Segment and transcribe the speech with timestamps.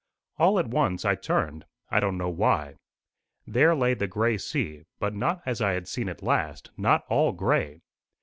[0.39, 2.77] All at once I turned I don't know why.
[3.45, 7.33] There lay the gray sea, but not as I had seen it last, not all
[7.33, 7.83] gray.